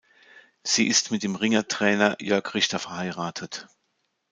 Sie 0.63 0.87
ist 0.87 1.11
mit 1.11 1.21
dem 1.21 1.35
Ringertrainer 1.35 2.15
Jörg 2.19 2.55
Richter 2.55 2.79
verheiratet. 2.79 3.67